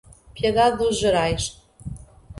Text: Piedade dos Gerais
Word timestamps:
Piedade 0.35 0.79
dos 0.79 0.97
Gerais 0.99 1.61